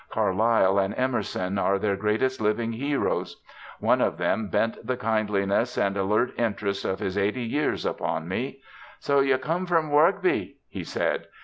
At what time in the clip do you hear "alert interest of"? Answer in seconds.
5.95-6.97